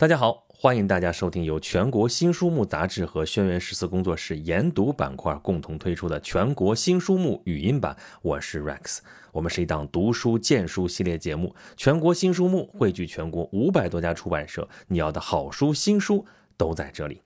[0.00, 7.96] 大家好，欢迎大家收听由全国新书目杂志和轩辕十四工作室研读板块共同推出的全国新书目语音版。
[8.22, 8.98] 我是 Rex，
[9.32, 11.52] 我们是一档读书荐书系列节目。
[11.76, 16.24] 全国新书目汇聚全国五百多家出版社，你要的好书新书
[16.56, 17.20] 都在这里。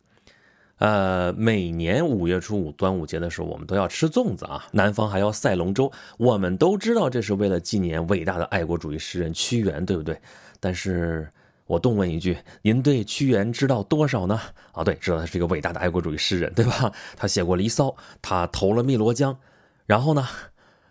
[0.79, 5.93] 呃，每年五月初五端午节的时候，我们都要吃粽子啊，南方还要赛龙舟。
[6.17, 10.19] 我们都知道这是为了纪念伟大的爱国主义诗人屈原，对不对？
[10.59, 11.31] 但是。
[11.67, 14.39] 我动问一句：您对屈原知道多少呢？
[14.73, 16.93] 啊，对，知道他是一个伟大的爱国主义诗人，对吧？
[17.17, 17.89] 他写过《离骚》，
[18.21, 19.39] 他投了汨罗江，
[19.87, 20.27] 然后呢？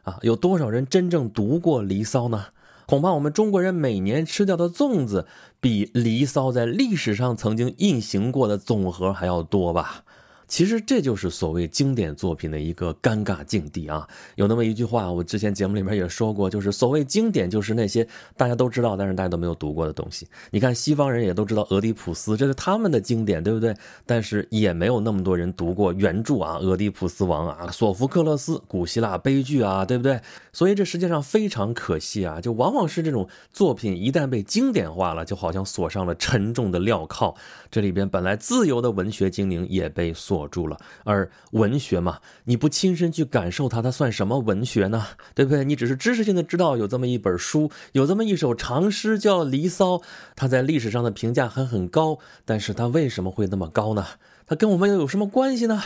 [0.03, 2.48] 啊，有多少人真正读过《离骚》呢？
[2.88, 5.27] 恐怕我们中国人每年吃掉的粽子，
[5.59, 10.03] 比《离骚》在历史上曾经运行过的总和还要多吧？
[10.52, 14.05] 其实这就是所谓经典作品的一个尴尬境地啊！
[14.36, 18.05] 有那么一句话，我之前节目里面也说过，就是所谓经典，就是那些
[18.36, 20.27] 大家都知道，但是大家都没有读过的东西。
[20.50, 23.74] 你看西方人也都知道《俄狄浦斯》，这是他们的经典，对不对？
[24.05, 30.20] 但是也没有那么多人读过原著啊，《俄狄浦斯王》啊，《索福克勒斯》古希腊悲剧啊，对不对？
[30.52, 37.34] 所以这世界上非常可惜啊，就往往是这种作品一旦被经典化了，就好像锁上了沉重的镣铐，
[37.71, 40.40] 这里边本来自由的文学精灵也被锁。
[40.47, 45.05] 住了，而文学嘛，你不亲身去感受它，它算什么文学呢？
[45.34, 45.63] 对不对？
[45.63, 49.95] 你只是知识性的知道有这么一本书，有这么一首长诗叫《离骚》，
[50.35, 54.05] 它在历史上的评价还很高，但是它为什么会那么高呢？
[54.45, 55.81] 它跟我们又有什么关系呢？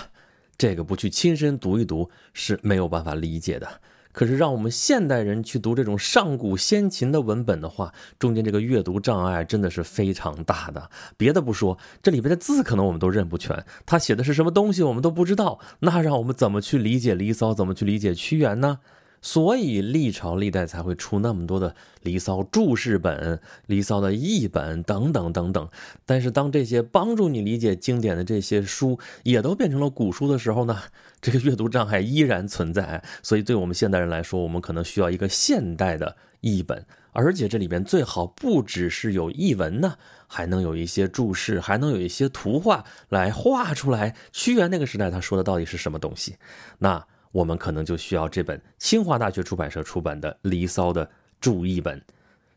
[0.57, 3.81] 这个不去亲身读一读是没有办法理解的。
[4.15, 10.89] 可是让我们现代人去读这种上古先秦的文本的话，中间这个阅读障碍真的是非常大的。
[11.17, 18.79] 别的不说，这里边的字可能我们都认不全，他写的是什么东西我们都不知道，那让我们怎么去理解《离骚》，怎么去理解屈原呢？
[19.25, 21.71] 所以历朝历代才会出那么多的
[22.03, 25.67] 《离骚》注释本、《离骚》的译本等等等等。
[26.05, 30.79] 但是当这些帮助你理解经典的这些书也都变成了古书的时候呢，
[31.21, 33.03] 这个阅读障碍依然存在。
[33.23, 39.95] 所以对我们现代人来说，我们可能需要一个现代的译本，而且这里边最好不只是有译文呢，
[40.27, 46.35] 还能有一些注释，还能有一些图画来画出来屈原那个时代他说的到底是什么东西。
[46.77, 47.07] 那。
[47.35, 51.09] 我们可能就需要这本清华大学出版社出版的《离骚》的
[51.41, 52.01] 注译本。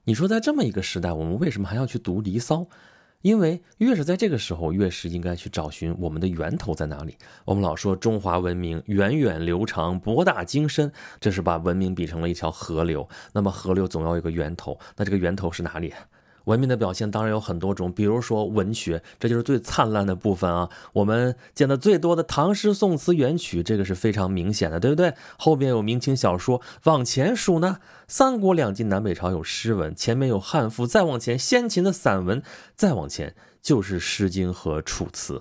[0.04, 2.58] 你说，在这么一个时代，我们为什么还要去读《离骚》？
[3.22, 7.16] 因为越是在这个时候，越是应该去找寻我们的源头在哪里。
[7.44, 13.08] 我们老说中华文明源远流长、博大精深，这是把文明比成了一条河流。
[13.32, 15.92] 那么河流总要有个源头，那这个源头是哪里？
[16.48, 20.70] 文明的表现当然有很多种，比如说文学，这就是最灿烂的部分啊。
[20.94, 25.12] 我们见的最多的唐诗宋词元曲，这个是非常明显的，对不对？
[25.36, 32.42] 后边有明清小说，往前数呢，三国两晋南北朝有诗文，前面有汉赋，再往前先秦的散文，
[32.74, 35.34] 再往前就是《诗经》和《楚辞》。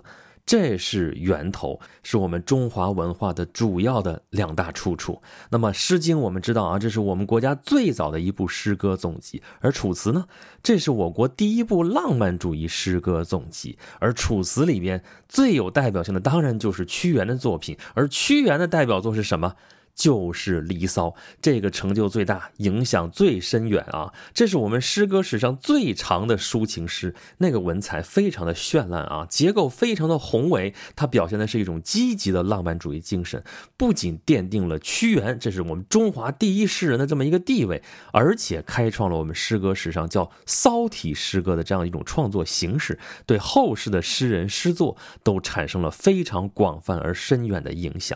[0.48, 5.22] 这是源头，是我们中华文化的主要的两大出处。
[5.50, 10.26] 那么《诗经》，我们知道啊，这是我们国家最早的一部诗歌总集；而《楚辞》呢，
[10.64, 13.78] 这是我国第一部浪漫主义诗歌总集。
[14.00, 17.78] 而《楚辞》里边最有代表性的，当然就是屈原的作品。
[17.94, 19.54] 而屈原的代表作是什么？
[19.98, 21.08] 就是《离骚》，
[21.42, 24.14] 这个成就最大，影响最深远啊！
[24.32, 33.44] 这是我们诗歌史上最长的抒情诗，那个文采非常的绚烂啊，结构非常的宏伟，它表现的是一种积极的浪漫主义精神，
[33.76, 37.82] 不仅奠定了屈原这是我们中华第一诗人的这么一个地位，
[38.14, 48.16] 而且开创了我们诗歌史上叫骚体诗歌的这样一种创作形式，对后世的诗人诗作都产生了非常广泛而深远的影响。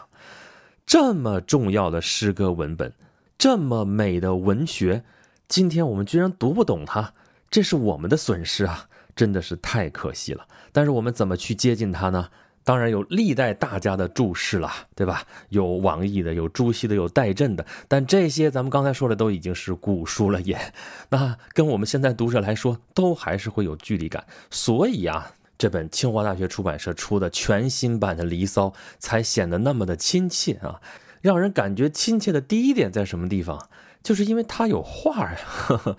[0.91, 2.91] 这么重要的诗歌文本，
[3.37, 5.05] 这么美的文学，
[5.47, 7.13] 今天我们居然读不懂它，
[7.49, 8.89] 这是我们的损失啊！
[9.15, 10.45] 真的是太可惜了。
[10.73, 12.27] 但是我们怎么去接近它呢？
[12.65, 15.23] 当然有历代大家的注释了，对吧？
[15.47, 17.65] 有王逸的，有朱熹的，有戴震的。
[17.87, 20.73] 但这些咱们刚才说的都已经是古书了耶，
[21.07, 24.25] 那跟我们现在读者来说，都还是会有距离感。
[24.49, 25.35] 所以啊。
[25.61, 30.81] 这本清华大学出版社出的全新版的《离骚》才显得那么的亲切啊！
[31.21, 33.69] 让人感觉亲切的第一点在什么地方？
[34.01, 35.37] 就是因为它有画呀，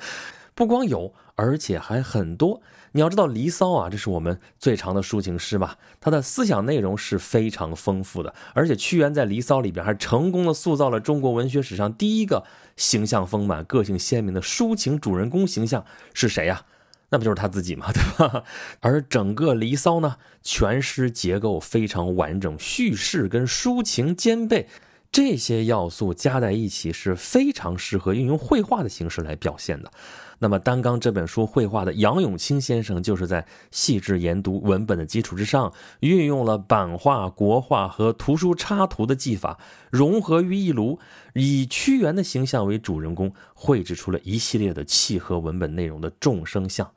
[0.56, 2.60] 不光有，而且还很多。
[2.90, 5.78] 你要知道，《离骚》啊，这是我们最长的抒情诗吧？
[6.00, 12.44] 它的思想内容是非常丰富的，而且屈原在《离骚》里边还成功的塑造了中国文学史上第一个
[12.76, 16.64] 形象丰满、个性鲜明的抒情主人公形象是谁呀？
[17.12, 17.92] 那不就是他自己吗？
[17.92, 18.42] 对吧？
[18.80, 24.66] 而整个《离骚》呢，全诗结构非常完整，叙事跟抒情兼备，
[25.12, 29.92] 这些要素加在一起是非常适合运用绘画的形式来表现的。
[30.38, 39.60] 那么单纲这本书绘画的杨永清先生，就是在细致研读文本的基础之上，运用了版画、国画和图书插图的技法，
[39.90, 40.98] 融合于一炉，
[41.34, 46.90] 以屈原的形象为主人公，绘制出了一系列的契合文本内容的众生相。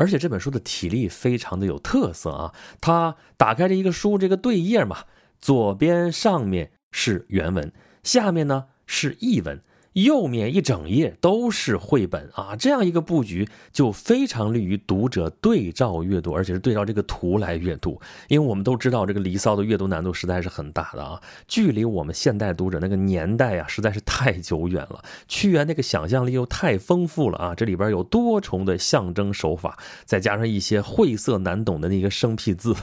[0.00, 5.04] 而且这本书的体力非常的有特色啊，它打开这一个书，这个对页嘛，
[5.42, 7.70] 左边上面是原文，
[8.02, 9.62] 下面呢是译文。
[9.94, 18.00] 右面一整页都是绘本啊，这样一个布局就非常利于读者对照阅读，而且是对照这个图来阅读。
[18.28, 25.02] 因为我们都知道，这个《离骚》的阅读难度实在是很大的啊，距离我们现代读者那个年代啊，实在是太久远了。
[25.26, 32.74] 屈原那个想象力又太丰富了啊，这里边有多重的象征手法，再加上一些晦涩难懂的那个生僻字，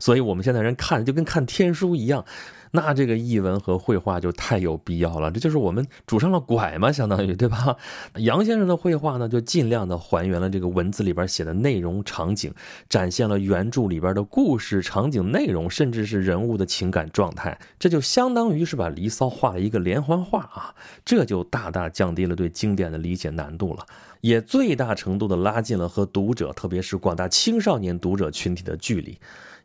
[0.00, 2.24] 所以我们现在人看就跟看天书一样。
[2.76, 7.74] 那这个译文和绘画就太有必要了，这就是我们拄上了拐嘛，相当于对吧？
[8.16, 12.52] 杨先生的绘画呢，就尽量的还原了这个文字里边写的内容场景，
[12.90, 23.86] 展现了原著里边的故事场景内容，甚至是人物的情感状态，这就相当于是把《离骚》画了一个连环画啊，这就大大降低了对经典的理解难度了，
[24.20, 29.18] 也最大程度的拉近了和读者，特别是广大青少年读者群体的距离。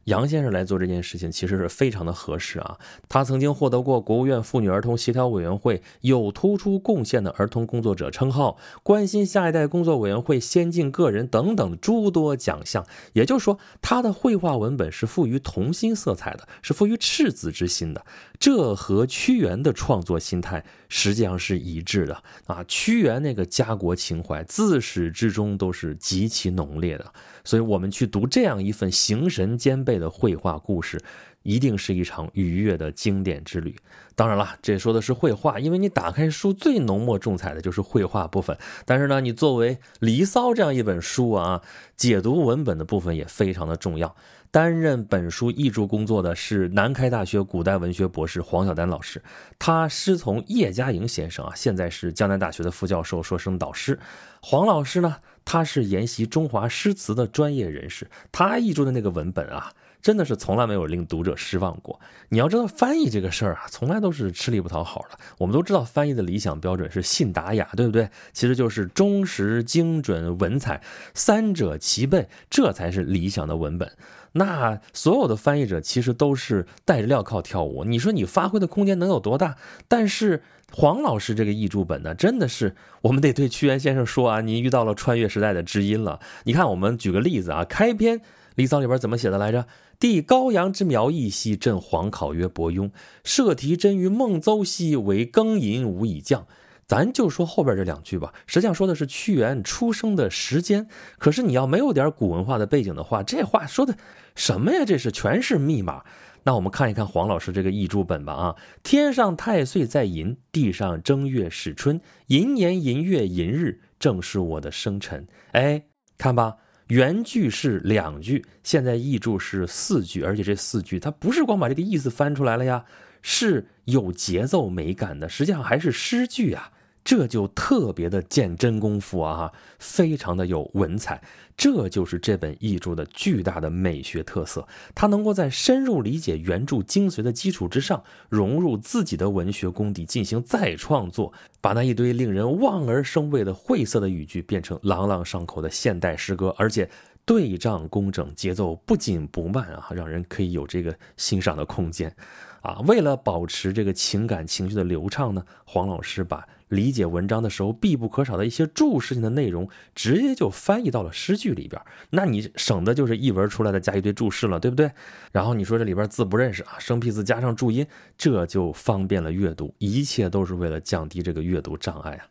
[0.05, 2.77] 杨先生来做这件事情，其实是非常的合适啊。
[3.07, 12.85] 他曾经获得过国务院妇女儿童协调委员会有突出贡献的儿童工作者称号，关心下一代工作委员会先进个人等等诸多奖项。
[13.13, 18.03] 也就是说，他的绘画文本是富于童心色彩的，是富于赤子之心的。
[18.39, 22.63] 这和屈原的创作心态实际上是一致的啊。
[22.67, 27.13] 屈原那个家国情怀自始至终都是极其浓烈的。
[27.43, 31.01] 所以，我们去读这样一份形神兼备的绘画故事，
[31.43, 33.75] 一定是一场愉悦的经典之旅。
[34.15, 38.57] 当然了，这说的是绘画，因为你打开书最浓墨重彩的就是绘画部分。
[38.85, 41.61] 但是呢，你作为《离骚》这样一本书啊，
[41.95, 44.15] 解读文本的部分也非常的重要。
[44.51, 49.23] 担任本书译著工作的是南开大学古代文学博士黄晓丹老师，
[49.57, 53.97] 他师从叶嘉莹先生啊，现在是江南大学的副教授、硕士导师。
[54.41, 55.17] 黄老师呢？
[55.43, 59.71] 他是研习中华诗词的专业人士，他译著的那个文本啊，
[60.01, 61.99] 真的是从来没有令读者失望过。
[62.29, 65.17] 你要知道，翻译这个事儿啊，从来都是吃力不讨好的。
[65.37, 68.09] 我们都知道，翻译的理想标准是信达雅，对不对？
[68.33, 70.81] 其实就是忠实、精准、文采
[71.13, 73.91] 三者齐备，这才是理想的文本。
[74.33, 79.57] 那所有的翻译者其实都是带着镣铐跳舞，你说你发挥的空间能有多大？
[79.87, 80.41] 但是。
[80.73, 86.21] 黄老师这个译著本呢，真的是我们得对屈原先生说啊，您遇到了穿越时代的知音了。
[86.45, 88.19] 你看，我们举个例子啊，开篇
[88.55, 89.67] 《离骚》里边怎么写的来着？
[89.99, 92.91] 帝高阳之苗裔兮，朕皇考曰伯庸。
[93.23, 96.47] 设题真于孟邹兮，为庚寅无以降。
[96.87, 100.87] 咱就说后边这两句吧，实际上说的是屈原出生的时间。
[101.17, 103.95] 可是你要没有点古文化的背景的话，这话说的
[104.35, 104.83] 什么呀？
[104.85, 106.03] 这是全是密码。
[106.43, 115.27] 那我们看一看黄老师这个译注本吧啊，天上太岁在寅，地上正月始春，寅年寅月寅日，正是我的生辰。
[115.51, 115.83] 哎，
[116.17, 116.57] 看吧，
[116.91, 122.83] 原句是两句，现在译注是四句，而且这四句它不是光把这个意思翻出来了呀，
[123.21, 126.73] 是有节奏美感的，实际上还是诗句啊。
[127.03, 131.21] 这就特别的见真功夫啊，非常的有文采。
[131.57, 146.89] 这就是这本译著的巨大的美学特色，它能够在深入理解原著精髓的基础之上，融入自己的文学功底进行再创作，把那一堆令人望而生畏的晦涩的语句变成朗朗上口的现代诗歌，而且
[147.25, 152.15] 对仗工整，节奏不紧不慢啊，让人可以有这个欣赏的空间。
[152.61, 161.81] 啊，为了保持这个情感情绪的流畅呢，黄老师把理解文章的时候必不可少的一些注释性的内容，直接就翻译到了诗句里边。
[162.11, 164.91] 那你省的就是译文出来的加一堆注释了，对不对？
[165.31, 167.85] 然后你说这里边字不认识啊，生僻字加上注音，
[168.17, 169.73] 这就方便了阅读。
[169.79, 172.25] 一切都是为了降低这个阅读障碍啊。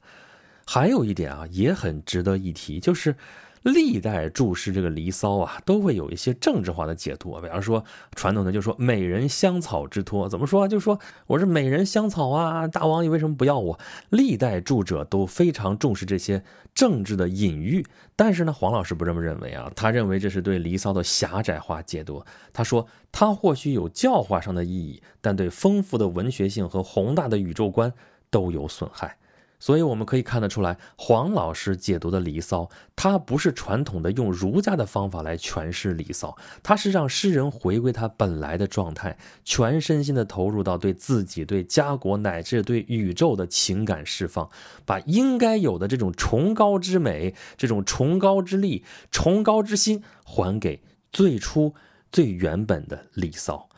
[0.64, 3.14] 还有一点啊，也很值得一提，就是。
[3.62, 7.38] 历代注释这个《离骚》啊，都会有一些政治化的解读。
[7.40, 10.68] 比方说，传统的就说“美人香草之托”，怎么说啊？
[10.68, 13.78] 就说我是美人香草啊，大王你为什么不要我？
[14.08, 16.42] 历代注者都非常重视这些
[16.74, 17.84] 政治的隐喻。
[18.16, 22.24] 但是呢，黄老师不这么认为啊，他认为这是对《离骚》的狭窄化解读。
[22.52, 27.92] 他说，他或许有教化上的意义，但对丰富的文学性和宏大的宇宙观
[28.30, 29.18] 都有损害。
[29.60, 32.62] 所以我们可以看得出来，黄老师解读的《离骚》，
[32.96, 36.30] 他不是传统的用儒家的方法来诠释《离骚》，
[36.62, 44.48] 他是让诗人回归他本来的状态，全身心的投入到对自己、对家国乃至对宇宙的情感释放，
[44.86, 51.74] 把应该有的这种崇高之美、这种崇高之力、崇高之心还给最初
[52.10, 53.68] 最原本的《离骚》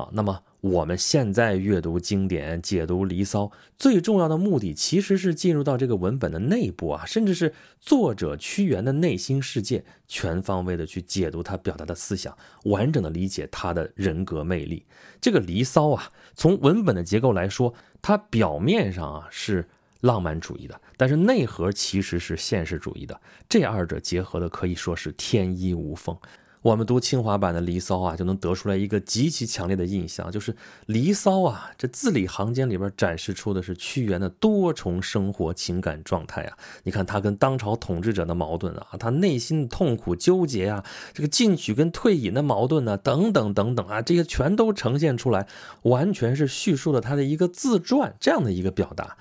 [0.00, 0.10] 啊。
[0.12, 0.42] 那么。
[0.62, 14.86] 我们现在阅读经典、解读《离骚》，最重要的目的其实是进入到这个文本的内部啊，甚至是作者屈原的内心世界，全方位的去解读他表达的思想，完整的理解他的人格魅力。
[15.20, 19.68] 这个《离骚》啊，从文本的结构来说，它表面上啊是
[20.02, 26.16] 浪漫主义的，但是内核其实是现实主义的，这二者结合的可以说是天衣无缝。
[26.62, 30.52] 我们读清华版的《离骚》啊，就能得出来一个极其强烈的印象，就是
[30.86, 36.56] 《离骚》啊，这字里行间里边展示出的是屈原的多重生活情感状态啊。
[36.84, 45.48] 你看他跟当朝统治者的矛盾啊，他内心的痛苦纠结啊，这个进取跟退隐的矛盾呢，等等等等啊，这些全都呈现出来，
[45.82, 49.16] 完全是叙述了他的一个自传这样的一个表达。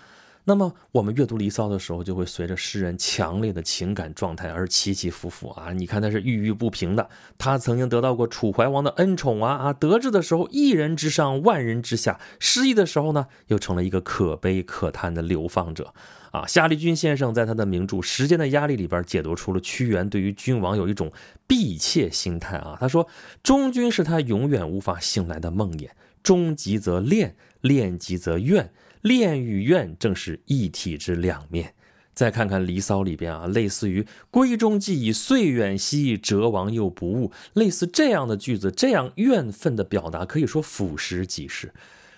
[0.46, 5.72] 那么我们阅读《离骚》的时候，就会随着诗人强烈的情感状态而起起伏伏啊！
[5.72, 7.08] 你看他是郁郁不平的，
[7.38, 15.94] 他曾经得到过楚怀王的恩宠啊啊，得志的时候一人之上，万人之下；失意的时候呢，又成了一个可悲可叹的流放者
[16.32, 16.48] 啊！
[16.48, 21.12] 夏利君先生在他的名著《时间的压力》里边解读出了屈原对于君王有一种
[21.46, 22.76] 婢妾心态啊！
[22.80, 23.08] 他说
[23.44, 25.90] ：“忠君是他永远无法醒来的梦魇，
[26.24, 31.74] 忠极则恋，恋极则怨。”恋与怨正是一体之两面。
[32.14, 41.74] 再看看《离骚》里边啊，类似于“闺中既已岁远兮，折王又不悟”，类似这样的句子，这样怨愤的表达，可以说俯拾即是。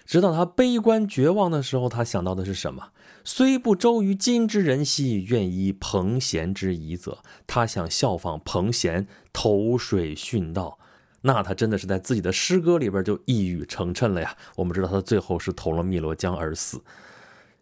[0.05, 2.89] 直到他悲观绝望的时候，他想到的是什么
[3.23, 10.79] ？“虽不周于今之人兮，愿依彭贤之遗则。”他想效仿彭贤，投水殉道。
[11.25, 14.35] 那他真的是在自己的诗歌里边就一语成谶了呀。
[14.57, 16.83] 我们知道他最后是投了汨罗江而死。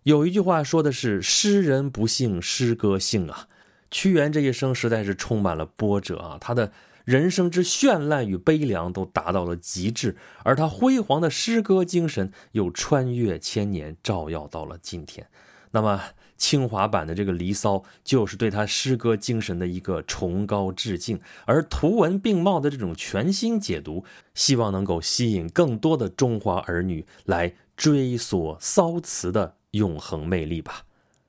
[0.04, 3.48] 有一句话说的是“诗人不幸，诗歌幸”啊。
[3.92, 6.72] 屈原这一生实在是充满了波折啊，他的
[7.06, 15.28] 人生之绚烂与悲凉都达到了极致，而他辉煌的诗歌精神又穿越千年，照耀到了今天。
[15.72, 16.02] 那么。
[16.42, 30.86] 清华版的这个《离骚》就是对他诗歌精神的一个崇高致敬，而图文并茂的这种全新解读，希望能够吸引更多的中华儿女来追索骚词的永恒魅力吧。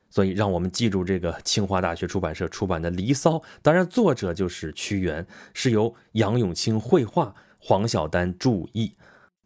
[0.09, 8.93] 所以，让我们记住这个清华大学出版社出版的《离骚》，当然作者就是屈原，是由杨永清绘画，黄晓丹注译。